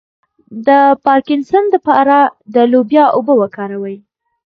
[0.67, 0.69] د
[1.05, 2.17] پارکینسن لپاره
[2.53, 3.97] د لوبیا اوبه وکاروئ